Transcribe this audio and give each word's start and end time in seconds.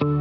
Kreeg 0.00 0.12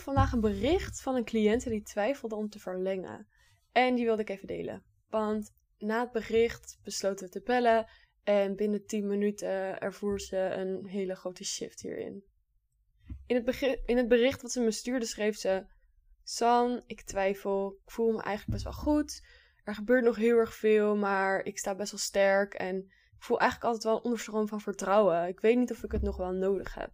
vandaag 0.00 0.32
een 0.32 0.40
bericht 0.40 1.00
van 1.00 1.14
een 1.14 1.24
cliënt 1.24 1.64
die 1.64 1.82
twijfelde 1.82 2.34
om 2.34 2.48
te 2.48 2.58
verlengen. 2.58 3.26
En 3.72 3.94
die 3.94 4.04
wilde 4.04 4.22
ik 4.22 4.28
even 4.28 4.46
delen. 4.46 4.84
Want 5.08 5.52
na 5.78 6.00
het 6.00 6.12
bericht 6.12 6.78
besloten 6.82 7.26
we 7.26 7.32
te 7.32 7.42
bellen. 7.42 7.86
En 8.24 8.56
binnen 8.56 8.86
10 8.86 9.06
minuten 9.06 9.80
ervoer 9.80 10.20
ze 10.20 10.36
een 10.36 10.86
hele 10.86 11.14
grote 11.14 11.44
shift 11.44 11.80
hierin. 11.80 12.24
In 13.26 13.36
het, 13.36 13.80
in 13.86 13.96
het 13.96 14.08
bericht 14.08 14.42
wat 14.42 14.52
ze 14.52 14.60
me 14.60 14.70
stuurde 14.70 15.06
schreef 15.06 15.36
ze... 15.36 15.66
San, 16.22 16.82
ik 16.86 17.02
twijfel. 17.02 17.80
Ik 17.84 17.90
voel 17.90 18.12
me 18.12 18.22
eigenlijk 18.22 18.50
best 18.50 18.64
wel 18.64 18.84
goed. 18.84 19.42
Er 19.64 19.74
gebeurt 19.74 20.04
nog 20.04 20.16
heel 20.16 20.38
erg 20.38 20.54
veel, 20.54 20.96
maar 20.96 21.44
ik 21.44 21.58
sta 21.58 21.74
best 21.74 21.90
wel 21.90 22.00
sterk. 22.00 22.54
En 22.54 22.76
ik 23.16 23.22
voel 23.22 23.40
eigenlijk 23.40 23.70
altijd 23.70 23.84
wel 23.84 23.96
een 23.96 24.04
onderstroom 24.04 24.48
van 24.48 24.60
vertrouwen. 24.60 25.28
Ik 25.28 25.40
weet 25.40 25.56
niet 25.56 25.70
of 25.70 25.82
ik 25.82 25.92
het 25.92 26.02
nog 26.02 26.16
wel 26.16 26.32
nodig 26.32 26.74
heb. 26.74 26.92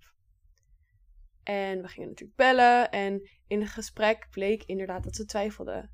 En 1.42 1.83
we 1.83 1.88
gingen 1.88 2.09
natuurlijk 2.09 2.38
bellen. 2.38 2.91
En 2.91 3.28
in 3.47 3.61
het 3.61 3.70
gesprek 3.70 4.27
bleek 4.30 4.62
inderdaad 4.64 5.05
dat 5.05 5.16
ze 5.16 5.25
twijfelde. 5.25 5.88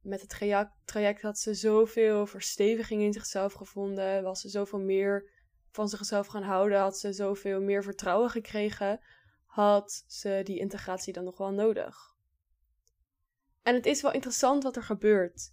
Met 0.00 0.20
het 0.20 0.68
traject, 0.84 1.22
had 1.22 1.38
ze 1.38 1.54
zoveel 1.54 2.26
versteviging 2.26 3.02
in 3.02 3.12
zichzelf 3.12 3.52
gevonden. 3.52 4.22
Was 4.22 4.40
ze 4.40 4.48
zoveel 4.48 4.80
meer 4.80 5.30
van 5.70 5.88
zichzelf 5.88 6.26
gaan 6.26 6.42
houden. 6.42 6.78
Had 6.78 6.98
ze 6.98 7.12
zoveel 7.12 7.60
meer 7.60 7.82
vertrouwen 7.82 8.30
gekregen. 8.30 9.00
Had 9.44 10.04
ze 10.06 10.40
die 10.44 10.58
integratie 10.58 11.12
dan 11.12 11.24
nog 11.24 11.38
wel 11.38 11.52
nodig. 11.52 12.14
En 13.62 13.74
het 13.74 13.86
is 13.86 14.02
wel 14.02 14.12
interessant 14.12 14.62
wat 14.62 14.76
er 14.76 14.82
gebeurt. 14.82 15.52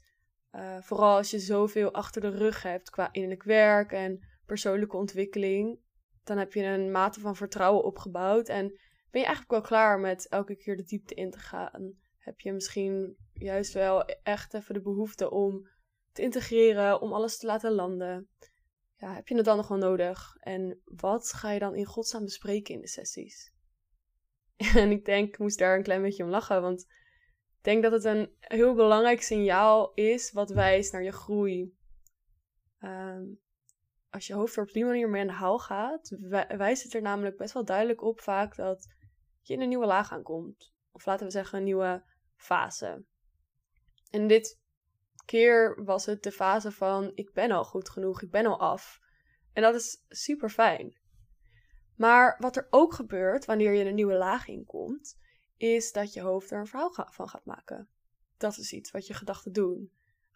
Uh, 0.51 0.81
vooral 0.81 1.17
als 1.17 1.31
je 1.31 1.39
zoveel 1.39 1.93
achter 1.93 2.21
de 2.21 2.29
rug 2.29 2.63
hebt 2.63 2.89
qua 2.89 3.09
innerlijk 3.11 3.43
werk 3.43 3.91
en 3.91 4.27
persoonlijke 4.45 4.97
ontwikkeling. 4.97 5.80
Dan 6.23 6.38
heb 6.38 6.53
je 6.53 6.63
een 6.63 6.91
mate 6.91 7.19
van 7.19 7.35
vertrouwen 7.35 7.83
opgebouwd. 7.83 8.47
En 8.47 8.67
ben 9.09 9.22
je 9.22 9.27
eigenlijk 9.27 9.52
wel 9.52 9.61
klaar 9.61 9.99
met 9.99 10.27
elke 10.27 10.55
keer 10.55 10.77
de 10.77 10.83
diepte 10.83 11.13
in 11.13 11.31
te 11.31 11.39
gaan. 11.39 11.94
Heb 12.17 12.39
je 12.39 12.53
misschien 12.53 13.17
juist 13.33 13.73
wel 13.73 14.05
echt 14.05 14.53
even 14.53 14.73
de 14.73 14.81
behoefte 14.81 15.31
om 15.31 15.69
te 16.11 16.22
integreren, 16.22 17.02
om 17.02 17.13
alles 17.13 17.38
te 17.38 17.45
laten 17.45 17.72
landen. 17.72 18.29
Ja, 18.95 19.13
heb 19.13 19.27
je 19.27 19.35
het 19.35 19.45
dan 19.45 19.57
nog 19.57 19.67
wel 19.67 19.77
nodig? 19.77 20.35
En 20.39 20.81
wat 20.83 21.33
ga 21.33 21.52
je 21.52 21.59
dan 21.59 21.75
in 21.75 21.85
godsnaam 21.85 22.23
bespreken 22.23 22.73
in 22.73 22.81
de 22.81 22.88
sessies? 22.88 23.52
En 24.75 24.91
ik 24.91 25.05
denk, 25.05 25.27
ik 25.27 25.38
moest 25.38 25.59
daar 25.59 25.77
een 25.77 25.83
klein 25.83 26.02
beetje 26.02 26.23
om 26.23 26.29
lachen, 26.29 26.61
want 26.61 26.85
ik 27.58 27.63
denk 27.63 27.83
dat 27.83 27.91
het 27.91 28.03
een 28.03 28.36
heel 28.39 28.73
belangrijk 28.73 29.22
signaal 29.22 29.91
is 29.94 30.31
wat 30.31 30.50
wijst 30.50 30.91
naar 30.91 31.03
je 31.03 31.11
groei. 31.11 31.75
Ehm, 32.80 33.25
als 34.09 34.27
je 34.27 34.33
hoofd 34.33 34.55
er 34.55 34.63
op 34.63 34.72
die 34.72 34.86
manier 34.86 35.09
mee 35.09 35.22
aan 35.22 35.27
de 35.27 35.33
haal 35.33 35.59
gaat, 35.59 36.17
wijst 36.58 36.83
het 36.83 36.94
er 36.94 37.02
namelijk 37.02 37.38
best 37.38 37.53
wel 37.53 37.66
duidelijk 37.66 38.02
op 38.02 38.22
vaak 38.22 38.55
dat 38.55 38.88
je 39.41 39.53
in 39.53 39.61
een 39.61 39.69
nieuwe 39.69 39.85
laag 39.85 40.11
aankomt. 40.11 40.73
Of 40.91 41.05
laten 41.05 41.25
we 41.25 41.31
zeggen 41.31 41.58
een 41.58 41.63
nieuwe 41.63 42.03
fase. 42.35 43.05
En 44.11 44.28
dit 44.28 44.59
keer 45.25 45.83
was 45.83 46.05
het 46.05 46.23
de 46.23 46.31
fase 46.31 46.72
van 46.72 47.11
ik 47.16 47.33
ben 47.33 47.52
al 47.52 47.63
goed 47.63 47.89
genoeg, 47.89 48.22
ik 48.22 48.31
ben 48.31 48.45
al 48.45 48.59
af. 48.59 49.00
En 49.53 49.61
dat 49.61 49.75
is 49.75 50.05
super 50.09 50.50
fijn. 50.50 50.97
Maar 51.95 52.35
wat 52.39 52.55
er 52.55 52.67
ook 52.69 52.94
gebeurt 52.94 53.45
wanneer 53.45 53.73
je 53.73 53.85
een 53.85 53.95
nieuwe 53.95 54.13
laag 54.13 54.47
inkomt, 54.47 55.17
is 55.58 55.91
dat 55.91 56.13
je 56.13 56.22
hoofd 56.22 56.52
er 56.52 56.59
een 56.59 56.67
verhaal 56.67 56.94
van 57.09 57.30
gaat 57.30 57.45
maken. 57.45 57.89
Dat 58.38 58.58
is 58.58 58.73
iets 58.73 58.91
wat 58.91 59.08
je 59.08 59.13
gedachten 59.13 59.53
doen. 59.53 59.91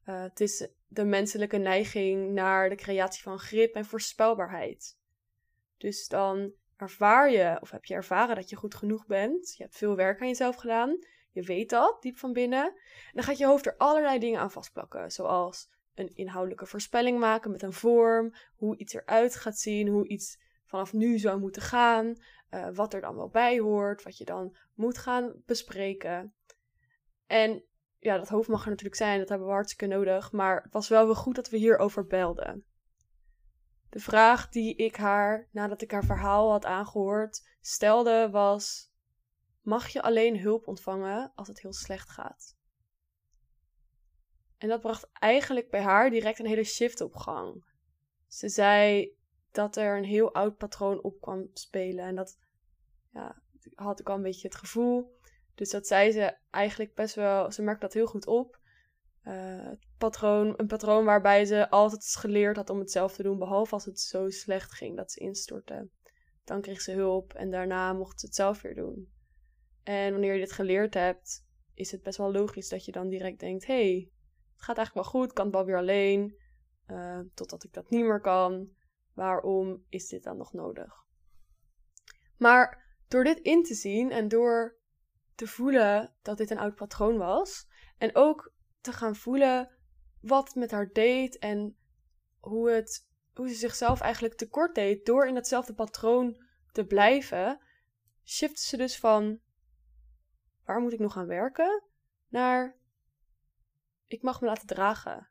Uh, 0.05 0.21
het 0.21 0.39
is 0.39 0.67
de 0.87 1.05
menselijke 1.05 1.57
neiging 1.57 2.31
naar 2.31 2.69
de 2.69 2.75
creatie 2.75 3.23
van 3.23 3.39
grip 3.39 3.75
en 3.75 3.85
voorspelbaarheid. 3.85 4.97
Dus 5.77 6.07
dan 6.07 6.51
ervaar 6.77 7.31
je 7.31 7.57
of 7.61 7.71
heb 7.71 7.85
je 7.85 7.93
ervaren 7.93 8.35
dat 8.35 8.49
je 8.49 8.55
goed 8.55 8.75
genoeg 8.75 9.05
bent. 9.05 9.55
Je 9.57 9.63
hebt 9.63 9.77
veel 9.77 9.95
werk 9.95 10.21
aan 10.21 10.27
jezelf 10.27 10.55
gedaan. 10.55 10.97
Je 11.31 11.41
weet 11.41 11.69
dat 11.69 12.01
diep 12.01 12.17
van 12.17 12.33
binnen. 12.33 12.65
En 12.65 13.11
dan 13.13 13.23
gaat 13.23 13.37
je 13.37 13.45
hoofd 13.45 13.65
er 13.65 13.77
allerlei 13.77 14.19
dingen 14.19 14.39
aan 14.39 14.51
vastplakken. 14.51 15.11
Zoals 15.11 15.69
een 15.95 16.15
inhoudelijke 16.15 16.65
voorspelling 16.65 17.19
maken 17.19 17.51
met 17.51 17.61
een 17.61 17.73
vorm. 17.73 18.33
Hoe 18.55 18.77
iets 18.77 18.93
eruit 18.93 19.35
gaat 19.35 19.57
zien. 19.57 19.87
Hoe 19.87 20.07
iets 20.07 20.39
vanaf 20.65 20.93
nu 20.93 21.19
zou 21.19 21.39
moeten 21.39 21.61
gaan. 21.61 22.15
Uh, 22.51 22.69
wat 22.73 22.93
er 22.93 23.01
dan 23.01 23.15
wel 23.15 23.29
bij 23.29 23.59
hoort. 23.59 24.03
Wat 24.03 24.17
je 24.17 24.25
dan 24.25 24.55
moet 24.73 24.97
gaan 24.97 25.33
bespreken. 25.45 26.33
En 27.27 27.63
ja, 27.99 28.17
dat 28.17 28.29
hoofd 28.29 28.49
mag 28.49 28.63
er 28.63 28.69
natuurlijk 28.69 28.97
zijn. 28.97 29.19
Dat 29.19 29.29
hebben 29.29 29.47
we 29.47 29.53
hartstikke 29.53 29.95
nodig. 29.95 30.31
Maar 30.31 30.61
het 30.63 30.73
was 30.73 30.87
wel 30.87 31.05
weer 31.05 31.15
goed 31.15 31.35
dat 31.35 31.49
we 31.49 31.57
hierover 31.57 32.05
belden. 32.05 32.65
De 33.89 33.99
vraag 33.99 34.49
die 34.49 34.75
ik 34.75 34.95
haar, 34.95 35.47
nadat 35.51 35.81
ik 35.81 35.91
haar 35.91 36.05
verhaal 36.05 36.51
had 36.51 36.65
aangehoord, 36.65 37.47
stelde 37.61 38.29
was: 38.29 38.91
Mag 39.61 39.87
je 39.87 40.01
alleen 40.01 40.39
hulp 40.39 40.67
ontvangen 40.67 41.31
als 41.35 41.47
het 41.47 41.61
heel 41.61 41.73
slecht 41.73 42.09
gaat? 42.09 42.55
En 44.57 44.67
dat 44.67 44.81
bracht 44.81 45.09
eigenlijk 45.13 45.69
bij 45.69 45.81
haar 45.81 46.09
direct 46.09 46.39
een 46.39 46.45
hele 46.45 46.63
shift 46.63 47.01
op 47.01 47.15
gang. 47.15 47.65
Ze 48.27 48.49
zei 48.49 49.11
dat 49.51 49.75
er 49.75 49.97
een 49.97 50.03
heel 50.03 50.33
oud 50.33 50.57
patroon 50.57 51.03
op 51.03 51.21
kwam 51.21 51.49
spelen. 51.53 52.05
En 52.05 52.15
dat 52.15 52.37
ja, 53.13 53.41
had 53.73 53.99
ik 53.99 54.09
al 54.09 54.15
een 54.15 54.21
beetje 54.21 54.47
het 54.47 54.57
gevoel. 54.57 55.19
Dus 55.55 55.69
dat 55.69 55.87
zei 55.87 56.11
ze 56.11 56.37
eigenlijk 56.49 56.95
best 56.95 57.15
wel. 57.15 57.51
Ze 57.51 57.61
merkte 57.61 57.85
dat 57.85 57.93
heel 57.93 58.05
goed 58.05 58.27
op. 58.27 58.59
Uh, 59.23 59.71
patroon, 59.97 60.53
een 60.57 60.67
patroon 60.67 61.05
waarbij 61.05 61.45
ze 61.45 61.69
altijd 61.69 62.15
geleerd 62.19 62.55
had 62.55 62.69
om 62.69 62.79
het 62.79 62.91
zelf 62.91 63.15
te 63.15 63.23
doen, 63.23 63.39
behalve 63.39 63.73
als 63.73 63.85
het 63.85 63.99
zo 63.99 64.29
slecht 64.29 64.73
ging 64.73 64.97
dat 64.97 65.11
ze 65.11 65.19
instortte. 65.19 65.89
Dan 66.43 66.61
kreeg 66.61 66.81
ze 66.81 66.91
hulp 66.91 67.33
en 67.33 67.49
daarna 67.49 67.93
mocht 67.93 68.19
ze 68.19 68.25
het 68.25 68.35
zelf 68.35 68.61
weer 68.61 68.75
doen. 68.75 69.11
En 69.83 70.11
wanneer 70.11 70.33
je 70.33 70.39
dit 70.39 70.51
geleerd 70.51 70.93
hebt, 70.93 71.45
is 71.73 71.91
het 71.91 72.03
best 72.03 72.17
wel 72.17 72.31
logisch 72.31 72.69
dat 72.69 72.85
je 72.85 72.91
dan 72.91 73.09
direct 73.09 73.39
denkt: 73.39 73.65
hé, 73.65 73.73
hey, 73.73 74.09
het 74.53 74.61
gaat 74.61 74.77
eigenlijk 74.77 75.07
wel 75.07 75.21
goed, 75.21 75.33
kan 75.33 75.45
het 75.45 75.55
wel 75.55 75.65
weer 75.65 75.77
alleen, 75.77 76.35
uh, 76.87 77.19
totdat 77.33 77.63
ik 77.63 77.73
dat 77.73 77.89
niet 77.89 78.03
meer 78.03 78.21
kan. 78.21 78.69
Waarom 79.13 79.85
is 79.89 80.07
dit 80.07 80.23
dan 80.23 80.37
nog 80.37 80.53
nodig? 80.53 81.05
Maar 82.37 82.95
door 83.07 83.23
dit 83.23 83.39
in 83.39 83.63
te 83.63 83.73
zien 83.73 84.11
en 84.11 84.27
door 84.27 84.77
te 85.35 85.47
voelen 85.47 86.15
dat 86.21 86.37
dit 86.37 86.51
een 86.51 86.59
oud 86.59 86.75
patroon 86.75 87.17
was, 87.17 87.67
en 87.97 88.15
ook 88.15 88.53
te 88.81 88.91
gaan 88.91 89.15
voelen 89.15 89.69
wat 90.21 90.55
met 90.55 90.71
haar 90.71 90.91
deed 90.91 91.37
en 91.37 91.77
hoe, 92.39 92.69
het, 92.69 93.07
hoe 93.33 93.47
ze 93.47 93.55
zichzelf 93.55 94.01
eigenlijk 94.01 94.35
tekort 94.35 94.75
deed 94.75 95.05
door 95.05 95.27
in 95.27 95.35
hetzelfde 95.35 95.73
patroon 95.73 96.43
te 96.71 96.85
blijven, 96.85 97.59
shifte 98.23 98.61
ze 98.61 98.77
dus 98.77 98.99
van 98.99 99.39
waar 100.65 100.81
moet 100.81 100.93
ik 100.93 100.99
nog 100.99 101.17
aan 101.17 101.27
werken 101.27 101.83
naar 102.27 102.79
ik 104.07 104.21
mag 104.21 104.41
me 104.41 104.47
laten 104.47 104.67
dragen. 104.67 105.30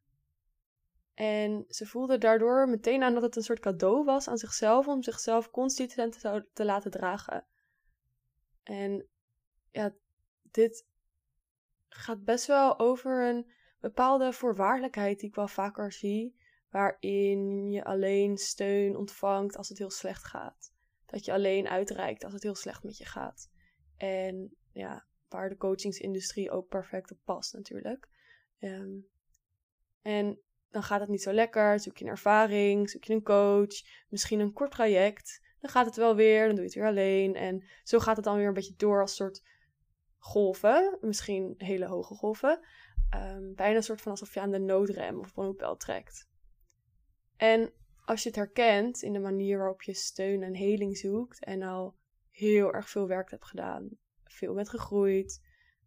En 1.20 1.64
ze 1.68 1.86
voelde 1.86 2.18
daardoor 2.18 2.68
meteen 2.68 3.02
aan 3.02 3.14
dat 3.14 3.22
het 3.22 3.36
een 3.36 3.42
soort 3.42 3.60
cadeau 3.60 4.04
was 4.04 4.28
aan 4.28 4.38
zichzelf 4.38 4.88
om 4.88 5.02
zichzelf 5.02 5.50
consistent 5.50 6.20
te, 6.20 6.46
te 6.52 6.64
laten 6.64 6.90
dragen. 6.90 7.46
En 8.62 9.06
ja, 9.70 9.94
dit 10.50 10.86
gaat 11.88 12.24
best 12.24 12.46
wel 12.46 12.78
over 12.78 13.28
een 13.28 13.50
bepaalde 13.80 14.32
voorwaardelijkheid 14.32 15.20
die 15.20 15.28
ik 15.28 15.34
wel 15.34 15.48
vaker 15.48 15.92
zie, 15.92 16.36
waarin 16.70 17.70
je 17.70 17.84
alleen 17.84 18.36
steun 18.36 18.96
ontvangt 18.96 19.56
als 19.56 19.68
het 19.68 19.78
heel 19.78 19.90
slecht 19.90 20.24
gaat. 20.24 20.72
Dat 21.06 21.24
je 21.24 21.32
alleen 21.32 21.68
uitreikt 21.68 22.24
als 22.24 22.32
het 22.32 22.42
heel 22.42 22.54
slecht 22.54 22.82
met 22.82 22.98
je 22.98 23.04
gaat. 23.04 23.50
En 23.96 24.56
ja, 24.72 25.06
waar 25.28 25.48
de 25.48 25.56
coachingsindustrie 25.56 26.50
ook 26.50 26.68
perfect 26.68 27.10
op 27.10 27.18
past 27.24 27.52
natuurlijk. 27.52 28.08
Ehm, 28.58 28.98
en 30.02 30.40
dan 30.70 30.82
gaat 30.82 31.00
het 31.00 31.08
niet 31.08 31.22
zo 31.22 31.32
lekker, 31.32 31.80
zoek 31.80 31.96
je 31.96 32.04
een 32.04 32.10
ervaring, 32.10 32.90
zoek 32.90 33.04
je 33.04 33.12
een 33.12 33.22
coach, 33.22 33.82
misschien 34.08 34.40
een 34.40 34.52
kort 34.52 34.70
traject. 34.70 35.48
Dan 35.60 35.70
gaat 35.70 35.86
het 35.86 35.96
wel 35.96 36.16
weer, 36.16 36.46
dan 36.46 36.54
doe 36.54 36.64
je 36.64 36.70
het 36.70 36.74
weer 36.74 36.86
alleen. 36.86 37.34
En 37.34 37.64
zo 37.82 37.98
gaat 37.98 38.16
het 38.16 38.24
dan 38.24 38.36
weer 38.36 38.46
een 38.46 38.54
beetje 38.54 38.76
door 38.76 39.00
als 39.00 39.14
soort 39.14 39.42
golven, 40.18 40.98
misschien 41.00 41.54
hele 41.56 41.86
hoge 41.86 42.14
golven. 42.14 42.60
Um, 43.14 43.54
bijna 43.54 43.76
een 43.76 43.82
soort 43.82 44.00
van 44.00 44.10
alsof 44.10 44.34
je 44.34 44.40
aan 44.40 44.50
de 44.50 44.58
noodrem 44.58 45.18
of 45.18 45.36
een 45.36 45.76
trekt. 45.78 46.28
En 47.36 47.72
als 48.04 48.22
je 48.22 48.28
het 48.28 48.38
herkent 48.38 49.02
in 49.02 49.12
de 49.12 49.18
manier 49.18 49.58
waarop 49.58 49.82
je 49.82 49.94
steun 49.94 50.42
en 50.42 50.54
heling 50.54 50.96
zoekt 50.96 51.44
en 51.44 51.62
al 51.62 51.96
heel 52.30 52.72
erg 52.72 52.90
veel 52.90 53.06
werk 53.06 53.30
hebt 53.30 53.44
gedaan, 53.44 53.88
veel 54.24 54.54
bent 54.54 54.68
gegroeid, 54.68 55.42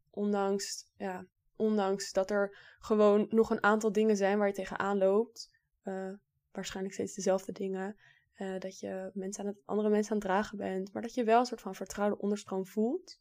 ondanks, 0.10 0.92
ja, 0.98 1.28
ondanks 1.64 2.12
dat 2.12 2.32
er 2.32 2.58
gewoon 2.80 3.28
nog 3.30 3.50
een 3.50 3.64
aantal 3.64 3.92
dingen 3.92 4.18
zijn 4.18 4.38
waar 4.38 4.48
je 4.48 4.54
tegenaan 4.54 4.98
loopt, 4.98 5.52
uh, 5.84 6.14
waarschijnlijk 6.52 6.96
steeds 6.96 7.16
dezelfde 7.16 7.52
dingen, 7.52 7.96
uh, 8.38 8.60
dat 8.60 8.80
je 8.80 9.12
mensen 9.14 9.44
aan 9.44 9.50
het, 9.50 9.62
andere 9.66 9.90
mensen 9.90 10.12
aan 10.12 10.18
het 10.18 10.28
dragen 10.28 10.58
bent, 10.58 10.94
maar 10.94 11.02
dat 11.02 11.14
je 11.14 11.24
wel 11.24 11.40
een 11.40 11.46
soort 11.46 11.62
van 11.62 11.76
vertrouwde 11.76 12.18
onderstroom 12.18 12.66
voelt 12.66 13.20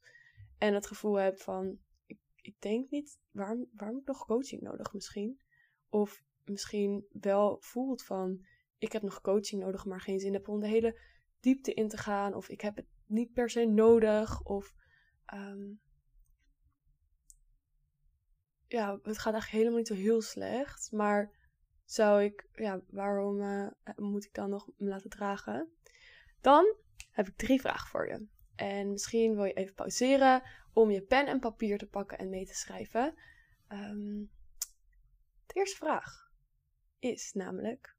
en 0.59 0.75
het 0.75 0.87
gevoel 0.87 1.15
hebt 1.15 1.43
van, 1.43 1.79
ik, 2.07 2.19
ik 2.37 2.55
denk 2.59 2.91
niet, 2.91 3.19
waarom, 3.31 3.69
waarom 3.73 3.97
heb 3.97 4.09
ik 4.09 4.15
nog 4.15 4.27
coaching 4.27 4.63
nodig 4.63 4.93
misschien? 4.93 5.41
Of 5.89 6.23
misschien 6.45 7.07
wel 7.11 7.57
voelt 7.61 8.05
van, 8.05 8.45
ik 8.79 8.93
heb 8.93 9.03
nog 9.03 9.21
coaching 9.21 9.63
nodig, 9.63 9.85
maar 9.85 10.01
geen 10.01 10.21
zin 10.21 10.33
heb 10.33 10.49
om 10.49 10.61
de 10.61 10.69
hele 10.69 11.01
diepte 11.41 11.75
in 11.75 11.89
te 11.89 11.97
gaan. 11.97 12.35
Of 12.35 12.49
ik 12.49 12.61
heb 12.61 12.77
het 12.77 12.87
niet 13.07 13.33
per 13.33 13.51
se 13.51 13.65
nodig. 13.65 14.43
Of 14.43 14.75
ehm, 15.25 15.73
ja, 18.73 18.99
het 19.03 19.19
gaat 19.19 19.33
eigenlijk 19.33 19.47
helemaal 19.47 19.79
niet 19.79 19.87
zo 19.87 19.95
heel 19.95 20.23
slecht. 20.23 20.93
Maar 20.93 21.33
zou 21.85 22.23
ik, 22.23 22.49
ja, 22.53 22.81
waarom 22.91 23.41
eh, 23.41 23.69
moet 23.97 24.25
ik 24.25 24.35
dan 24.35 24.51
nog 24.51 24.69
me 24.77 24.89
laten 24.89 25.11
dragen? 25.11 25.73
Dan 26.41 26.75
heb 27.11 27.29
ik 27.29 27.37
drie 27.37 27.61
vragen 27.61 27.89
voor 27.89 28.09
je. 28.09 28.27
En 28.55 28.91
misschien 28.91 29.35
wil 29.35 29.45
je 29.45 29.53
even 29.53 29.75
pauzeren 29.75 30.43
om 30.73 30.91
je 30.91 31.03
pen 31.03 31.27
en 31.27 31.41
papier 31.41 31.79
te 31.79 31.89
pakken 31.89 32.19
en 32.19 32.29
mee 32.29 32.47
te 32.47 32.55
schrijven. 32.55 33.15
Um, 33.69 34.31
de 35.47 35.55
eerste 35.55 35.77
vraag 35.77 36.31
is 36.99 37.33
namelijk: 37.33 37.97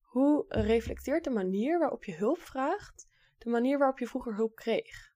hoe 0.00 0.44
reflecteert 0.48 1.24
de 1.24 1.30
manier 1.30 1.78
waarop 1.78 2.04
je 2.04 2.14
hulp 2.14 2.38
vraagt 2.38 3.08
de 3.38 3.50
manier 3.50 3.78
waarop 3.78 3.98
je 3.98 4.06
vroeger 4.06 4.34
hulp 4.34 4.54
kreeg? 4.54 5.14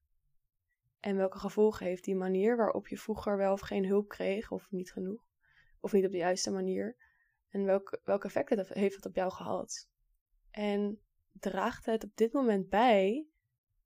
En 1.00 1.16
welke 1.16 1.38
gevolgen 1.38 1.86
heeft 1.86 2.04
die 2.04 2.16
manier 2.16 2.56
waarop 2.56 2.88
je 2.88 2.98
vroeger 2.98 3.36
wel 3.36 3.52
of 3.52 3.60
geen 3.60 3.86
hulp 3.86 4.08
kreeg, 4.08 4.50
of 4.50 4.70
niet 4.70 4.92
genoeg, 4.92 5.24
of 5.80 5.92
niet 5.92 6.04
op 6.04 6.10
de 6.10 6.16
juiste 6.16 6.50
manier? 6.50 6.96
En 7.48 7.64
welke, 7.64 8.00
welke 8.04 8.26
effecten 8.26 8.66
heeft 8.68 8.96
het 8.96 9.06
op 9.06 9.14
jou 9.14 9.32
gehad? 9.32 9.88
En 10.50 11.00
draagt 11.32 11.86
het 11.86 12.04
op 12.04 12.16
dit 12.16 12.32
moment 12.32 12.68
bij, 12.68 13.26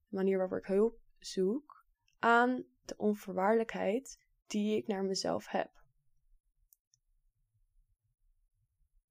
de 0.09 0.17
manier 0.17 0.39
waarop 0.39 0.59
ik 0.59 0.67
hulp 0.67 0.99
zoek, 1.19 1.87
aan 2.19 2.65
de 2.85 2.97
onvoorwaardelijkheid 2.97 4.21
die 4.47 4.77
ik 4.77 4.87
naar 4.87 5.05
mezelf 5.05 5.49
heb? 5.49 5.83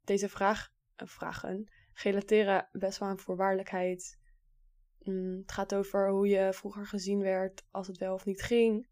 Deze 0.04 0.30
vraag, 0.30 0.74
uh, 1.02 1.08
vragen 1.08 1.72
relateren 1.94 2.70
best 2.72 3.00
wel 3.00 3.10
aan 3.10 3.20
voorwaardelijkheid. 3.20 4.20
Mm, 5.04 5.38
het 5.38 5.52
gaat 5.52 5.76
over 5.76 6.10
hoe 6.10 6.28
je 6.28 6.54
vroeger 6.54 6.88
gezien 6.88 7.20
werd 7.20 7.64
als 7.72 7.88
het 7.88 7.98
wel 7.98 8.14
of 8.14 8.26
niet 8.26 8.42
ging. 8.42 8.88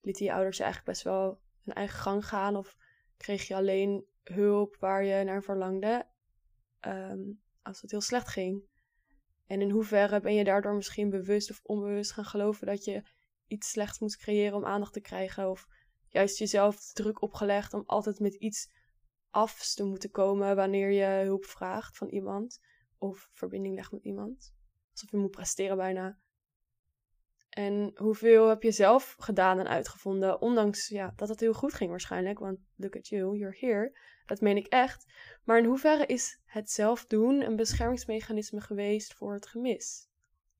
Lieten 0.00 0.24
je 0.24 0.32
ouders 0.32 0.56
je 0.56 0.62
eigenlijk 0.62 0.92
best 0.92 1.04
wel 1.04 1.40
hun 1.62 1.74
eigen 1.74 1.98
gang 1.98 2.26
gaan? 2.26 2.56
Of 2.56 2.76
kreeg 3.16 3.46
je 3.46 3.54
alleen 3.54 4.06
hulp 4.22 4.76
waar 4.76 5.04
je 5.04 5.24
naar 5.24 5.42
verlangde 5.42 6.06
ehm, 6.80 7.20
als 7.62 7.80
het 7.80 7.90
heel 7.90 8.00
slecht 8.00 8.28
ging? 8.28 8.62
En 9.46 9.60
in 9.60 9.70
hoeverre 9.70 10.20
ben 10.20 10.34
je 10.34 10.44
daardoor 10.44 10.74
misschien 10.74 11.10
bewust 11.10 11.50
of 11.50 11.60
onbewust 11.62 12.12
gaan 12.12 12.24
geloven 12.24 12.66
dat 12.66 12.84
je 12.84 13.02
iets 13.46 13.70
slechts 13.70 13.98
moet 13.98 14.16
creëren 14.16 14.56
om 14.56 14.64
aandacht 14.64 14.92
te 14.92 15.00
krijgen? 15.00 15.50
Of 15.50 15.66
juist 16.08 16.38
jezelf 16.38 16.92
druk 16.92 17.22
opgelegd 17.22 17.74
om 17.74 17.82
altijd 17.86 18.18
met 18.18 18.34
iets 18.34 18.72
af 19.30 19.74
te 19.74 19.84
moeten 19.84 20.10
komen 20.10 20.56
wanneer 20.56 20.90
je 20.90 21.24
hulp 21.24 21.44
vraagt 21.44 21.96
van 21.96 22.08
iemand 22.08 22.60
of 22.98 23.28
verbinding 23.32 23.74
legt 23.74 23.92
met 23.92 24.04
iemand. 24.04 24.53
Alsof 24.94 25.10
je 25.10 25.16
moet 25.16 25.30
presteren 25.30 25.76
bijna. 25.76 26.18
En 27.48 27.92
hoeveel 27.94 28.48
heb 28.48 28.62
je 28.62 28.70
zelf 28.70 29.16
gedaan 29.18 29.58
en 29.58 29.68
uitgevonden, 29.68 30.40
ondanks 30.40 30.88
ja, 30.88 31.12
dat 31.16 31.28
het 31.28 31.40
heel 31.40 31.52
goed 31.52 31.74
ging 31.74 31.90
waarschijnlijk, 31.90 32.38
want 32.38 32.58
look 32.76 32.96
at 32.96 33.08
you, 33.08 33.36
you're 33.36 33.56
here. 33.58 33.98
Dat 34.26 34.40
meen 34.40 34.56
ik 34.56 34.66
echt. 34.66 35.12
Maar 35.44 35.58
in 35.58 35.64
hoeverre 35.64 36.06
is 36.06 36.40
het 36.44 36.70
zelf 36.70 37.06
doen 37.06 37.40
een 37.40 37.56
beschermingsmechanisme 37.56 38.60
geweest 38.60 39.14
voor 39.14 39.34
het 39.34 39.46
gemis? 39.46 40.08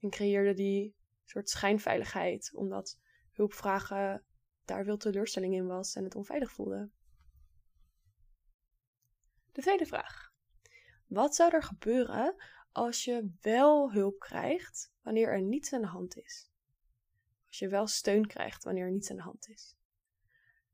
En 0.00 0.10
creëerde 0.10 0.54
die 0.54 0.96
soort 1.24 1.50
schijnveiligheid, 1.50 2.50
omdat 2.54 2.98
hulpvragen 3.32 4.24
daar 4.64 4.84
veel 4.84 4.96
teleurstelling 4.96 5.54
in 5.54 5.66
was 5.66 5.94
en 5.94 6.04
het 6.04 6.14
onveilig 6.14 6.52
voelde. 6.52 6.90
De 9.52 9.60
tweede 9.60 9.86
vraag. 9.86 10.32
Wat 11.06 11.34
zou 11.34 11.54
er 11.54 11.62
gebeuren 11.62 12.34
als 12.74 13.04
je 13.04 13.30
wel 13.40 13.92
hulp 13.92 14.18
krijgt 14.18 14.92
wanneer 15.02 15.28
er 15.28 15.42
niets 15.42 15.72
aan 15.72 15.80
de 15.80 15.86
hand 15.86 16.16
is? 16.16 16.50
Als 17.46 17.58
je 17.58 17.68
wel 17.68 17.86
steun 17.86 18.26
krijgt 18.26 18.64
wanneer 18.64 18.84
er 18.84 18.90
niets 18.90 19.10
aan 19.10 19.16
de 19.16 19.22
hand 19.22 19.48
is. 19.48 19.76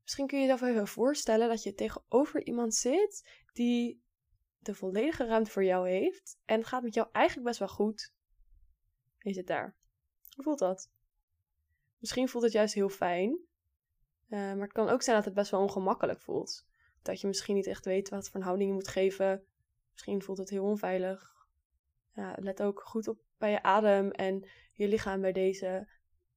Misschien 0.01 0.27
kun 0.27 0.39
je 0.39 0.47
jezelf 0.47 0.69
even 0.69 0.87
voorstellen 0.87 1.49
dat 1.49 1.63
je 1.63 1.73
tegenover 1.73 2.45
iemand 2.45 2.75
zit 2.75 3.29
die 3.53 4.03
de 4.59 4.75
volledige 4.75 5.25
ruimte 5.25 5.51
voor 5.51 5.63
jou 5.63 5.89
heeft 5.89 6.39
en 6.45 6.57
het 6.57 6.67
gaat 6.67 6.83
met 6.83 6.93
jou 6.93 7.07
eigenlijk 7.11 7.47
best 7.47 7.59
wel 7.59 7.67
goed. 7.67 8.13
En 9.17 9.29
je 9.29 9.33
zit 9.33 9.47
daar. 9.47 9.75
Hoe 10.35 10.43
voelt 10.43 10.59
dat? 10.59 10.91
Misschien 11.97 12.29
voelt 12.29 12.43
het 12.43 12.53
juist 12.53 12.73
heel 12.73 12.89
fijn, 12.89 13.39
uh, 14.27 14.39
maar 14.39 14.61
het 14.61 14.71
kan 14.71 14.89
ook 14.89 15.01
zijn 15.01 15.15
dat 15.15 15.25
het 15.25 15.33
best 15.33 15.51
wel 15.51 15.61
ongemakkelijk 15.61 16.21
voelt 16.21 16.65
dat 17.01 17.21
je 17.21 17.27
misschien 17.27 17.55
niet 17.55 17.67
echt 17.67 17.85
weet 17.85 18.09
wat 18.09 18.29
voor 18.29 18.41
houding 18.41 18.69
je 18.69 18.75
moet 18.75 18.87
geven. 18.87 19.45
Misschien 19.91 20.21
voelt 20.21 20.37
het 20.37 20.49
heel 20.49 20.63
onveilig. 20.63 21.40
Ja, 22.13 22.35
let 22.39 22.61
ook 22.61 22.81
goed 22.81 23.07
op 23.07 23.19
bij 23.37 23.51
je 23.51 23.63
adem 23.63 24.11
en 24.11 24.49
je 24.73 24.87
lichaam 24.87 25.21
bij 25.21 25.31
deze. 25.31 25.87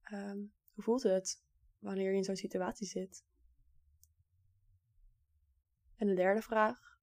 Ehm, 0.01 0.37
hoe 0.73 0.83
voelt 0.83 1.03
het 1.03 1.43
wanneer 1.79 2.11
je 2.11 2.17
in 2.17 2.23
zo'n 2.23 2.35
situatie 2.35 2.87
zit? 2.87 3.25
En 5.97 6.07
de 6.07 6.13
derde 6.13 6.41
vraag. 6.41 6.97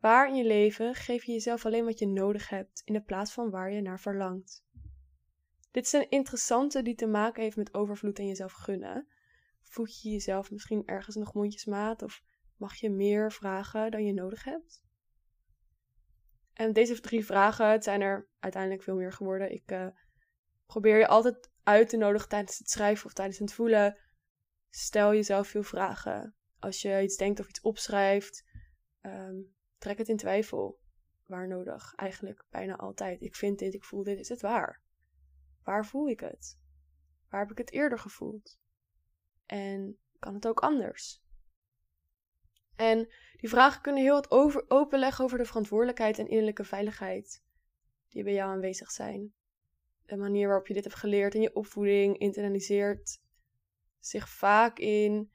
Waar 0.00 0.28
in 0.28 0.34
je 0.34 0.44
leven 0.44 0.94
geef 0.94 1.24
je 1.24 1.32
jezelf 1.32 1.66
alleen 1.66 1.84
wat 1.84 1.98
je 1.98 2.06
nodig 2.06 2.48
hebt 2.48 2.82
in 2.84 2.92
de 2.92 3.02
plaats 3.02 3.32
van 3.32 3.50
waar 3.50 3.72
je 3.72 3.80
naar 3.80 4.00
verlangt? 4.00 4.64
Dit 5.70 5.84
is 5.84 5.92
een 5.92 6.10
interessante 6.10 6.82
die 6.82 6.94
te 6.94 7.06
maken 7.06 7.42
heeft 7.42 7.56
met 7.56 7.74
overvloed 7.74 8.18
en 8.18 8.26
jezelf 8.26 8.52
gunnen. 8.52 9.08
Voed 9.62 10.02
je 10.02 10.10
jezelf 10.10 10.50
misschien 10.50 10.86
ergens 10.86 11.16
nog 11.16 11.34
mondjesmaat 11.34 12.02
of 12.02 12.22
Mag 12.58 12.74
je 12.74 12.90
meer 12.90 13.32
vragen 13.32 13.90
dan 13.90 14.04
je 14.04 14.12
nodig 14.12 14.44
hebt? 14.44 14.82
En 16.58 16.72
deze 16.72 17.00
drie 17.00 17.24
vragen, 17.24 17.70
het 17.70 17.84
zijn 17.84 18.00
er 18.00 18.28
uiteindelijk 18.38 18.82
veel 18.82 18.96
meer 18.96 19.12
geworden. 19.12 19.52
Ik 19.52 19.70
uh, 19.70 19.86
probeer 20.66 20.98
je 20.98 21.06
altijd 21.06 21.50
uit 21.62 21.88
te 21.88 21.96
nodigen 21.96 22.28
tijdens 22.28 22.58
het 22.58 22.70
schrijven 22.70 23.06
of 23.06 23.12
tijdens 23.12 23.38
het 23.38 23.52
voelen. 23.52 23.98
Stel 24.70 25.14
jezelf 25.14 25.48
veel 25.48 25.62
vragen. 25.62 26.34
Als 26.58 26.82
je 26.82 27.02
iets 27.02 27.16
denkt 27.16 27.40
of 27.40 27.48
iets 27.48 27.60
opschrijft, 27.60 28.44
um, 29.02 29.54
trek 29.78 29.98
het 29.98 30.08
in 30.08 30.16
twijfel. 30.16 30.80
Waar 31.26 31.48
nodig? 31.48 31.94
Eigenlijk 31.94 32.44
bijna 32.50 32.76
altijd. 32.76 33.20
Ik 33.20 33.36
vind 33.36 33.58
dit, 33.58 33.74
ik 33.74 33.84
voel 33.84 34.02
dit. 34.02 34.18
Is 34.18 34.28
het 34.28 34.40
waar? 34.40 34.82
Waar 35.62 35.86
voel 35.86 36.08
ik 36.08 36.20
het? 36.20 36.58
Waar 37.28 37.40
heb 37.40 37.50
ik 37.50 37.58
het 37.58 37.72
eerder 37.72 37.98
gevoeld? 37.98 38.58
En 39.46 39.98
kan 40.18 40.34
het 40.34 40.46
ook 40.46 40.60
anders? 40.60 41.22
En 42.78 43.08
die 43.36 43.48
vragen 43.48 43.82
kunnen 43.82 44.02
heel 44.02 44.14
wat 44.14 44.30
over, 44.30 44.64
openleggen 44.68 45.24
over 45.24 45.38
de 45.38 45.44
verantwoordelijkheid 45.44 46.18
en 46.18 46.28
innerlijke 46.28 46.64
veiligheid 46.64 47.42
die 48.08 48.24
bij 48.24 48.32
jou 48.32 48.50
aanwezig 48.50 48.90
zijn. 48.90 49.32
De 50.06 50.16
manier 50.16 50.46
waarop 50.46 50.66
je 50.66 50.74
dit 50.74 50.84
hebt 50.84 50.96
geleerd 50.96 51.34
in 51.34 51.40
je 51.40 51.54
opvoeding 51.54 52.18
internaliseert 52.18 53.20
zich 53.98 54.28
vaak 54.28 54.78
in 54.78 55.30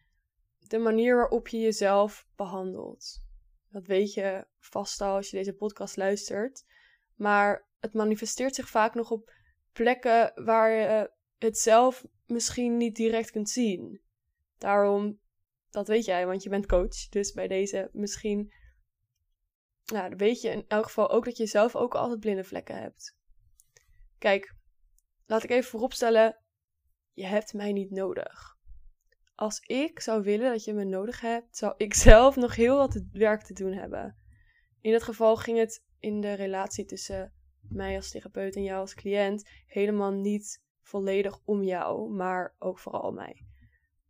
de 0.60 0.78
manier 0.78 1.16
waarop 1.16 1.48
je 1.48 1.60
jezelf 1.60 2.28
behandelt. 2.36 3.24
Dat 3.70 3.88
weet 3.88 4.14
je 4.14 4.48
vast 4.60 5.02
al 5.02 5.16
als 5.16 5.30
je 5.30 5.38
deze 5.38 5.54
podcast 5.54 5.98
luistert. 5.98 6.66
Maar 7.16 7.68
het 7.80 7.94
manifesteert 7.94 8.56
zich 8.56 8.70
vaak 8.70 8.94
nog 8.94 9.12
op 9.12 9.34
plekken 9.72 10.44
waar 10.44 10.72
je 10.72 11.12
het 11.38 11.58
zelf 11.58 12.06
misschien 12.26 12.78
niet 12.78 12.96
direct 12.96 13.32
kunt 13.32 13.50
zien. 13.50 14.02
Daarom 14.58 15.22
dat 15.74 15.88
weet 15.88 16.06
jij, 16.06 16.26
want 16.26 16.44
je 16.44 16.50
bent 16.50 16.66
coach. 16.66 17.10
Dus 17.10 17.32
bij 17.32 17.48
deze 17.48 17.90
misschien 17.94 18.54
nou, 19.86 20.16
weet 20.16 20.42
je 20.42 20.50
in 20.50 20.66
elk 20.68 20.84
geval 20.84 21.10
ook 21.10 21.26
dat 21.26 21.38
je 21.38 21.46
zelf 21.46 21.76
ook 21.76 21.96
altijd 21.96 22.20
blinde 22.20 22.44
vlekken 22.44 22.82
hebt. 22.82 23.16
Kijk, 24.18 24.56
laat 25.26 25.44
ik 25.44 25.50
even 25.50 25.70
vooropstellen, 25.70 26.38
je 27.14 27.26
hebt 27.26 27.54
mij 27.54 27.72
niet 27.72 27.92
nodig. 27.92 28.58
Als 29.36 29.60
ik 29.60 30.00
zou 30.00 30.24
willen 30.24 30.52
dat 30.52 30.64
je 30.64 30.74
me 30.74 30.84
nodig 30.84 31.22
hebt, 31.22 31.58
zou 31.58 31.74
ik 31.78 31.94
zelf 32.10 32.36
nog 32.36 32.56
heel 32.56 32.78
wat 32.78 33.04
werk 33.12 33.42
te 33.42 33.54
doen 33.54 33.74
hebben. 33.74 34.18
In 34.82 34.92
dat 34.92 35.04
geval 35.04 35.36
ging 35.36 35.58
het 35.58 35.84
in 36.00 36.22
de 36.22 36.34
relatie 36.34 36.86
tussen 36.86 37.34
mij 37.70 37.96
als 37.96 38.12
therapeut 38.12 38.56
en 38.56 38.64
jou 38.64 38.80
als 38.80 38.94
cliënt 38.94 39.50
helemaal 39.66 40.12
niet 40.12 40.64
volledig 40.82 41.40
om 41.46 41.64
jou, 41.64 42.14
maar 42.14 42.56
ook 42.60 42.80
vooral 42.80 43.12
mij. 43.12 43.46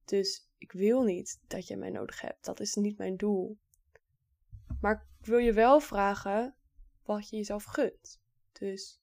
Dus 0.05 0.50
ik 0.63 0.72
wil 0.72 1.03
niet 1.03 1.41
dat 1.48 1.67
je 1.67 1.77
mij 1.77 1.89
nodig 1.89 2.22
hebt. 2.22 2.46
Dat 2.46 2.60
is 2.60 2.75
niet 2.75 2.98
mijn 2.98 3.17
doel. 3.17 3.58
Maar 4.82 5.08
ik 5.20 5.25
wil 5.25 5.38
je 5.38 5.53
wel 5.53 5.79
vragen 5.79 6.55
wat 7.03 7.29
je 7.29 7.36
jezelf 7.36 7.63
gunt. 7.63 8.22
Dus 8.51 9.01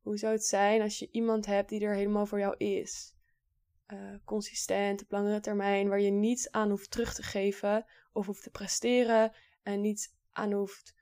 hoe 0.00 0.16
zou 0.16 0.32
het 0.32 0.44
zijn 0.44 0.82
als 0.82 0.98
je 0.98 1.08
iemand 1.10 1.46
hebt 1.46 1.68
die 1.68 1.80
er 1.80 1.94
helemaal 1.94 2.26
voor 2.26 2.38
jou 2.38 2.56
is? 2.56 3.14
Uh, 3.92 4.14
consistent, 4.24 5.02
op 5.02 5.10
langere 5.10 5.40
termijn, 5.40 5.88
waar 5.88 6.00
je 6.00 6.10
niets 6.10 6.50
aan 6.50 6.70
hoeft 6.70 6.90
terug 6.90 7.14
te 7.14 7.22
geven 7.22 7.84
of 8.12 8.26
hoeft 8.26 8.42
te 8.42 8.50
presteren 8.50 9.32
en 9.62 9.80
niets 9.80 10.14
aan 10.32 10.52
hoeft 10.52 10.94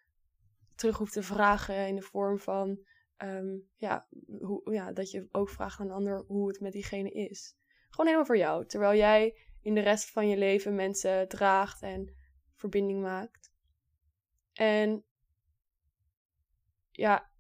terug 0.74 0.98
hoeft 0.98 1.12
te 1.12 1.22
vragen 1.22 1.86
in 1.86 1.94
de 1.94 2.02
vorm 2.02 2.38
van 2.38 2.78
ehm, 3.16 3.56
ja, 3.76 4.08
hoe, 4.40 4.72
ja, 4.72 4.92
dat 4.92 5.10
je 5.10 5.28
ook 5.32 5.48
vraagt 5.48 5.80
aan 5.80 5.86
een 5.86 5.92
ander 5.92 6.24
hoe 6.26 6.48
het 6.48 6.60
met 6.60 6.72
diegene 6.72 7.10
is. 7.10 7.56
Gewoon 7.90 8.06
helemaal 8.06 8.26
voor 8.26 8.36
jou. 8.36 8.66
Terwijl 8.66 8.98
jij 8.98 9.36
in 9.64 9.74
de 9.74 9.80
rest 9.80 10.10
van 10.10 10.28
je 10.28 10.36
leven 10.36 10.74
mensen 10.74 11.28
draagt 11.28 11.82
en 11.82 12.14
verbinding 12.54 13.00
maakt. 13.02 13.52
En 14.52 15.04
ja, 16.90 17.30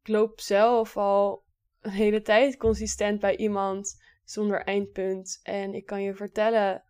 ik 0.00 0.08
loop 0.08 0.40
zelf 0.40 0.96
al 0.96 1.44
een 1.80 1.90
hele 1.90 2.22
tijd 2.22 2.56
consistent 2.56 3.20
bij 3.20 3.36
iemand 3.36 4.02
zonder 4.24 4.62
eindpunt. 4.62 5.40
En 5.42 5.74
ik 5.74 5.86
kan 5.86 6.02
je 6.02 6.14
vertellen, 6.14 6.84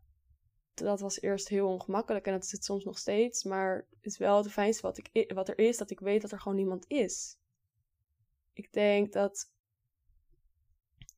dat 0.74 1.00
was 1.00 1.20
eerst 1.20 1.48
heel 1.48 1.68
ongemakkelijk 1.68 2.26
en 2.26 2.32
dat 2.32 2.44
is 2.44 2.52
het 2.52 2.64
soms 2.64 2.84
nog 2.84 2.98
steeds. 2.98 3.44
Maar 3.44 3.86
het 3.90 4.06
is 4.06 4.18
wel 4.18 4.36
het 4.36 4.52
fijnste 4.52 4.82
wat, 4.82 4.98
ik, 4.98 5.32
wat 5.32 5.48
er 5.48 5.58
is, 5.58 5.76
dat 5.76 5.90
ik 5.90 6.00
weet 6.00 6.22
dat 6.22 6.32
er 6.32 6.40
gewoon 6.40 6.56
niemand 6.56 6.84
is. 6.88 7.38
Ik 8.52 8.72
denk 8.72 9.12
dat 9.12 9.52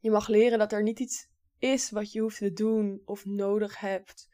je 0.01 0.11
mag 0.11 0.29
leren 0.29 0.59
dat 0.59 0.73
er 0.73 0.83
niet 0.83 1.01
iets 1.01 1.28
is 1.59 1.91
wat 1.91 2.13
je 2.13 2.21
hoeft 2.21 2.39
te 2.39 2.53
doen 2.53 3.03
of 3.05 3.25
nodig 3.25 3.81
hebt 3.81 4.29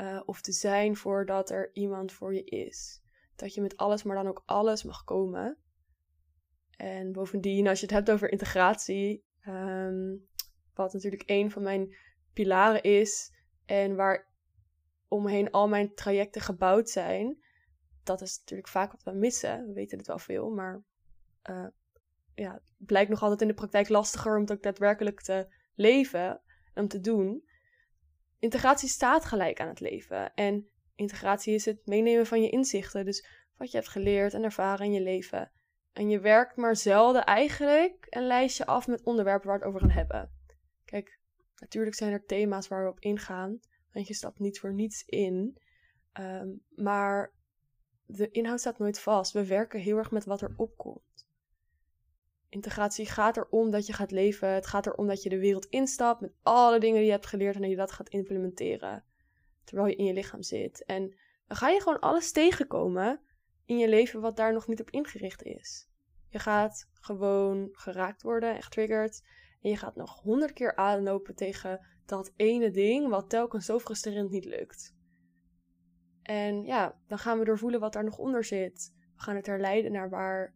uh, 0.00 0.22
of 0.24 0.40
te 0.40 0.52
zijn 0.52 0.96
voordat 0.96 1.50
er 1.50 1.70
iemand 1.72 2.12
voor 2.12 2.34
je 2.34 2.44
is. 2.44 3.02
Dat 3.36 3.54
je 3.54 3.60
met 3.60 3.76
alles, 3.76 4.02
maar 4.02 4.16
dan 4.16 4.28
ook 4.28 4.42
alles 4.46 4.82
mag 4.82 5.04
komen. 5.04 5.58
En 6.76 7.12
bovendien, 7.12 7.68
als 7.68 7.80
je 7.80 7.86
het 7.86 7.94
hebt 7.94 8.10
over 8.10 8.30
integratie, 8.30 9.24
um, 9.46 10.28
wat 10.74 10.92
natuurlijk 10.92 11.22
een 11.26 11.50
van 11.50 11.62
mijn 11.62 11.96
pilaren 12.32 12.82
is 12.82 13.32
en 13.64 13.96
waar 13.96 14.28
omheen 15.08 15.50
al 15.50 15.68
mijn 15.68 15.94
trajecten 15.94 16.40
gebouwd 16.40 16.88
zijn, 16.88 17.42
dat 18.02 18.20
is 18.20 18.38
natuurlijk 18.38 18.68
vaak 18.68 18.92
wat 18.92 19.02
we 19.02 19.12
missen. 19.12 19.66
We 19.66 19.72
weten 19.72 19.98
het 19.98 20.06
wel 20.06 20.18
veel, 20.18 20.50
maar 20.50 20.82
uh, 21.50 21.66
ja, 22.34 22.52
het 22.52 22.72
blijkt 22.76 23.10
nog 23.10 23.22
altijd 23.22 23.40
in 23.40 23.48
de 23.48 23.54
praktijk 23.54 23.88
lastiger 23.88 24.34
om 24.34 24.40
het 24.40 24.52
ook 24.52 24.62
daadwerkelijk 24.62 25.20
te 25.20 25.54
leven 25.74 26.40
om 26.80 26.88
te 26.88 27.00
doen. 27.00 27.44
Integratie 28.38 28.88
staat 28.88 29.24
gelijk 29.24 29.60
aan 29.60 29.68
het 29.68 29.80
leven. 29.80 30.34
En 30.34 30.68
integratie 30.94 31.54
is 31.54 31.64
het 31.64 31.86
meenemen 31.86 32.26
van 32.26 32.42
je 32.42 32.50
inzichten. 32.50 33.04
Dus 33.04 33.26
wat 33.56 33.70
je 33.70 33.76
hebt 33.76 33.90
geleerd 33.90 34.34
en 34.34 34.42
ervaren 34.42 34.86
in 34.86 34.92
je 34.92 35.00
leven. 35.00 35.50
En 35.92 36.08
je 36.08 36.20
werkt 36.20 36.56
maar 36.56 36.76
zelden 36.76 37.24
eigenlijk 37.24 38.06
een 38.08 38.26
lijstje 38.26 38.66
af 38.66 38.86
met 38.86 39.02
onderwerpen 39.02 39.48
waar 39.48 39.58
we 39.58 39.64
het 39.64 39.74
over 39.74 39.86
gaan 39.86 39.96
hebben. 39.96 40.32
Kijk, 40.84 41.20
natuurlijk 41.56 41.96
zijn 41.96 42.12
er 42.12 42.24
thema's 42.24 42.68
waar 42.68 42.84
we 42.84 42.90
op 42.90 43.00
ingaan. 43.00 43.60
Want 43.92 44.06
je 44.06 44.14
stapt 44.14 44.38
niet 44.38 44.60
voor 44.60 44.74
niets 44.74 45.04
in. 45.04 45.58
Ehm, 46.12 46.48
maar 46.74 47.32
de 48.06 48.30
inhoud 48.30 48.60
staat 48.60 48.78
nooit 48.78 49.00
vast. 49.00 49.32
We 49.32 49.46
werken 49.46 49.80
heel 49.80 49.96
erg 49.96 50.10
met 50.10 50.24
wat 50.24 50.40
er 50.40 50.54
opkomt. 50.56 51.28
Integratie 52.50 53.06
gaat 53.06 53.36
erom 53.36 53.70
dat 53.70 53.86
je 53.86 53.92
gaat 53.92 54.10
leven. 54.10 54.48
Het 54.48 54.66
gaat 54.66 54.86
erom 54.86 55.06
dat 55.06 55.22
je 55.22 55.28
de 55.28 55.38
wereld 55.38 55.66
instapt 55.66 56.20
met 56.20 56.32
alle 56.42 56.80
dingen 56.80 56.96
die 56.96 57.04
je 57.04 57.10
hebt 57.10 57.26
geleerd 57.26 57.54
en 57.54 57.60
dat 57.60 57.70
je 57.70 57.76
dat 57.76 57.92
gaat 57.92 58.08
implementeren. 58.08 59.04
Terwijl 59.64 59.88
je 59.88 59.96
in 59.96 60.04
je 60.04 60.12
lichaam 60.12 60.42
zit. 60.42 60.84
En 60.84 61.14
dan 61.46 61.56
ga 61.56 61.68
je 61.68 61.80
gewoon 61.80 62.00
alles 62.00 62.32
tegenkomen 62.32 63.20
in 63.64 63.78
je 63.78 63.88
leven 63.88 64.20
wat 64.20 64.36
daar 64.36 64.52
nog 64.52 64.66
niet 64.66 64.80
op 64.80 64.90
ingericht 64.90 65.42
is. 65.42 65.88
Je 66.28 66.38
gaat 66.38 66.88
gewoon 66.92 67.68
geraakt 67.72 68.22
worden 68.22 68.54
en 68.54 68.62
getriggerd. 68.62 69.22
En 69.62 69.70
je 69.70 69.76
gaat 69.76 69.96
nog 69.96 70.20
honderd 70.20 70.52
keer 70.52 70.76
aanlopen 70.76 71.34
tegen 71.34 71.86
dat 72.06 72.32
ene 72.36 72.70
ding 72.70 73.08
wat 73.08 73.30
telkens 73.30 73.66
zo 73.66 73.78
frustrerend 73.78 74.30
niet 74.30 74.44
lukt. 74.44 74.94
En 76.22 76.64
ja, 76.64 77.00
dan 77.06 77.18
gaan 77.18 77.38
we 77.38 77.44
doorvoelen 77.44 77.80
wat 77.80 77.92
daar 77.92 78.04
nog 78.04 78.18
onder 78.18 78.44
zit. 78.44 78.94
We 79.14 79.22
gaan 79.22 79.36
het 79.36 79.46
herleiden 79.46 79.92
naar 79.92 80.10
waar 80.10 80.54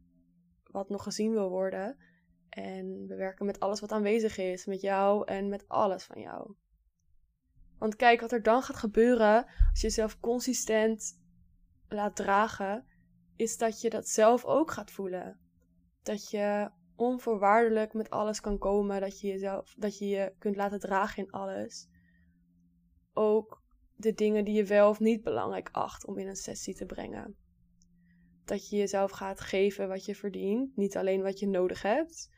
wat 0.75 0.89
nog 0.89 1.03
gezien 1.03 1.33
wil 1.33 1.49
worden. 1.49 1.97
En 2.49 3.07
we 3.07 3.15
werken 3.15 3.47
met 3.47 3.61
alles 3.61 3.81
wat 3.81 3.93
aanwezig 3.93 4.39
is, 4.39 4.67
met 4.67 4.81
jou 4.81 5.27
en 5.27 5.49
met 5.49 5.69
alles 5.69 6.05
van 6.05 6.21
jou. 6.21 6.55
Want 7.79 7.97
kijk, 7.97 8.21
wat 8.21 8.33
er 8.33 8.43
dan 8.43 8.63
gaat 8.63 8.77
gebeuren 8.77 9.45
als 9.45 9.81
je 9.81 9.87
jezelf 9.87 10.21
consistent 10.21 11.21
laat 11.89 12.17
dragen, 12.17 12.87
is 13.37 13.57
dat 13.57 13.81
je 13.81 13.91
dat 13.91 14.09
zelf 14.09 14.45
ook 14.45 14.71
gaat 14.71 14.91
voelen. 14.91 15.39
Dat 16.03 16.31
je 16.31 16.71
onvoorwaardelijk 16.97 17.93
met 17.93 18.11
alles 18.11 18.41
kan 18.41 18.59
komen, 18.59 19.01
dat 19.01 19.21
je 19.21 19.27
jezelf, 19.27 19.75
dat 19.79 19.99
je 19.99 20.07
je 20.07 20.35
kunt 20.39 20.57
laten 20.57 20.81
dragen 20.81 21.25
in 21.25 21.31
alles. 21.31 21.89
Ook 23.13 23.63
de 23.97 24.15
dingen 24.15 24.45
die 24.45 24.55
je 24.55 24.65
wel 24.65 24.89
of 24.89 25.01
niet 25.01 25.23
belangrijk 25.23 25.69
acht 25.73 26.07
om 26.07 26.19
in 26.19 26.29
een 26.29 26.37
sessie 26.37 26.75
te 26.75 26.87
brengen. 26.87 27.37
Dat 28.45 28.69
je 28.69 28.77
jezelf 28.77 29.11
gaat 29.11 29.41
geven 29.41 29.89
wat 29.89 30.05
je 30.05 30.15
verdient, 30.15 30.77
niet 30.77 30.97
alleen 30.97 31.23
wat 31.23 31.39
je 31.39 31.47
nodig 31.47 31.83
hebt. 31.83 32.31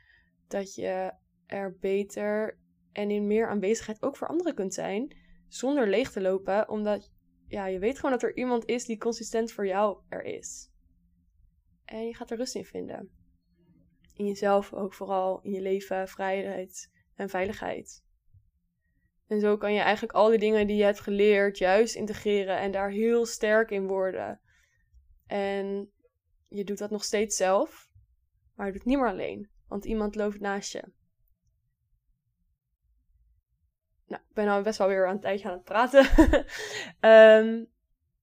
Dat 0.49 0.75
je 0.75 1.13
er 1.47 1.77
beter 1.81 2.59
en 2.93 3.11
in 3.11 3.27
meer 3.27 3.49
aanwezigheid 3.49 4.03
ook 4.03 4.17
voor 4.17 4.29
anderen 4.29 4.55
kunt 4.55 4.75
zijn, 4.75 5.17
zonder 5.49 5.89
leeg 5.89 6.13
te 6.13 6.21
lopen, 6.21 6.69
omdat 6.69 7.11
ja, 7.49 7.67
je 7.67 7.79
weet 7.79 7.97
gewoon 7.97 8.11
dat 8.11 8.23
er 8.23 8.37
iemand 8.37 8.65
is 8.65 8.85
die 8.85 8.99
consistent 8.99 9.53
voor 9.53 9.67
jou 9.67 9.99
er 10.09 10.23
is. 10.23 10.71
En 11.85 12.07
je 12.07 12.15
gaat 12.15 12.31
er 12.31 12.37
rust 12.37 12.55
in 12.55 12.65
vinden. 12.65 13.11
In 14.15 14.27
jezelf 14.27 14.73
ook 14.73 14.95
vooral, 14.95 15.41
in 15.43 15.53
je 15.53 15.61
leven, 15.61 16.09
vrijheid 16.09 16.91
en 17.15 17.29
veiligheid. 17.29 18.05
En 19.27 19.41
zo 19.41 19.57
kan 19.57 19.73
je 19.73 19.81
eigenlijk 19.81 20.15
al 20.15 20.29
die 20.29 20.39
dingen 20.39 20.67
die 20.67 20.77
je 20.77 20.85
hebt 20.85 21.01
geleerd 21.01 21.59
juist 21.59 21.95
integreren 21.95 22.59
en 22.59 22.71
daar 22.71 22.91
heel 22.91 23.27
sterk 23.27 23.71
in 23.71 23.87
worden. 23.87 24.41
En 25.27 25.91
je 26.49 26.65
doet 26.65 26.79
dat 26.79 26.91
nog 26.91 27.05
steeds 27.05 27.37
zelf, 27.37 27.91
maar 28.55 28.67
je 28.67 28.73
doet 28.73 28.81
het 28.81 28.91
niet 28.91 28.99
meer 29.01 29.11
alleen, 29.11 29.51
want 29.69 29.85
iemand 29.85 30.15
loopt 30.15 30.41
naast 30.41 30.73
je. 30.73 30.85
Nou, 34.07 34.23
ik 34.29 34.35
ben 34.35 34.45
nou 34.45 34.63
best 34.63 34.79
wel 34.79 34.89
weer 34.89 35.09
een 35.09 35.21
tijdje 35.21 35.49
aan 35.49 35.55
het 35.55 35.65
praten. 35.65 36.07
um, 37.01 37.67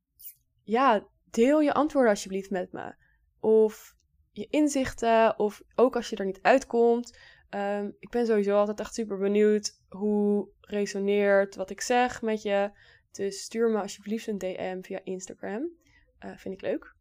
ja, 0.78 1.08
deel 1.30 1.62
je 1.62 1.74
antwoorden 1.74 2.12
alsjeblieft 2.12 2.50
met 2.50 2.72
me. 2.72 2.96
Of 3.40 3.96
je 4.32 4.48
inzichten, 4.50 5.40
of 5.40 5.62
ook 5.76 5.96
als 5.96 6.10
je 6.10 6.16
er 6.16 6.26
niet 6.26 6.42
uitkomt. 6.42 7.18
Ehm, 7.50 7.90
ik 8.00 8.10
ben 8.10 8.26
sowieso 8.26 8.58
altijd 8.58 8.80
echt 8.80 8.94
super 8.94 9.18
benieuwd 9.18 9.82
hoe 9.90 10.50
resoneert 10.62 11.56
wat 11.56 11.70
ik 11.70 11.82
zeg 11.82 12.22
met 12.22 12.42
je. 12.42 12.72
Dus 13.12 13.42
stuur 13.42 13.70
me 13.70 13.82
alsjeblieft 13.82 14.28
een 14.28 14.38
DM 14.38 14.82
via 14.82 15.00
Instagram. 15.04 15.70
Uh, 16.26 16.38
vind 16.38 16.54
ik 16.54 16.62
leuk. 16.62 16.96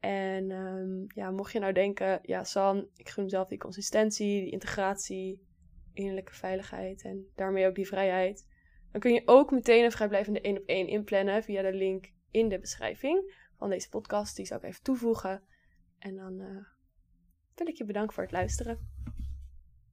En 0.00 0.50
um, 0.50 1.06
ja, 1.14 1.30
mocht 1.30 1.52
je 1.52 1.58
nou 1.58 1.72
denken, 1.72 2.18
ja, 2.22 2.44
San, 2.44 2.88
ik 2.96 3.08
gun 3.08 3.24
mezelf 3.24 3.48
die 3.48 3.58
consistentie, 3.58 4.42
die 4.42 4.50
integratie, 4.50 5.46
innerlijke 5.92 6.34
veiligheid 6.34 7.02
en 7.02 7.26
daarmee 7.34 7.66
ook 7.66 7.74
die 7.74 7.86
vrijheid. 7.86 8.46
Dan 8.92 9.00
kun 9.00 9.12
je 9.12 9.22
ook 9.24 9.50
meteen 9.50 9.84
een 9.84 9.92
vrijblijvende 9.92 10.40
1 10.40 10.58
op 10.58 10.66
1 10.66 10.88
inplannen 10.88 11.42
via 11.42 11.62
de 11.62 11.72
link 11.72 12.12
in 12.30 12.48
de 12.48 12.58
beschrijving 12.58 13.34
van 13.56 13.70
deze 13.70 13.88
podcast. 13.88 14.36
Die 14.36 14.46
zou 14.46 14.60
ik 14.60 14.66
even 14.66 14.82
toevoegen. 14.82 15.42
En 15.98 16.16
dan 16.16 16.40
uh, 16.40 16.64
wil 17.54 17.66
ik 17.66 17.76
je 17.76 17.84
bedanken 17.84 18.14
voor 18.14 18.22
het 18.22 18.32
luisteren. 18.32 18.88